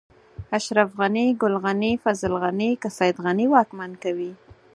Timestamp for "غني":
0.99-1.25, 1.65-1.91, 2.43-2.69, 3.25-3.45